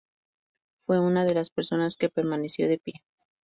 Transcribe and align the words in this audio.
Fue 0.87 0.99
una 0.99 1.25
de 1.25 1.35
las 1.35 1.51
personas 1.51 1.95
que 1.95 2.09
permaneció 2.09 2.67
de 2.67 2.79
pie. 2.79 3.03